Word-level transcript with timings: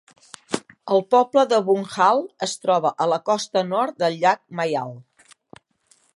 El 0.95 1.03
poble 1.15 1.43
de 1.51 1.59
Bungwahl 1.67 2.23
es 2.47 2.57
troba 2.63 2.95
a 3.05 3.09
la 3.13 3.21
costa 3.31 3.67
nord 3.71 4.03
del 4.05 4.19
llac 4.25 4.43
Myall. 4.63 4.99